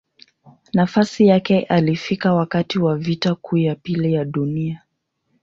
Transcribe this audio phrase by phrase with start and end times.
[0.73, 4.81] Nafasi yake alifika wakati wa Vita Kuu ya Pili ya Dunia.